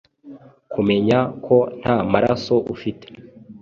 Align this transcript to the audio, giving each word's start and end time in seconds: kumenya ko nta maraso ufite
kumenya 0.73 1.19
ko 1.45 1.57
nta 1.79 1.95
maraso 2.11 2.55
ufite 2.73 3.07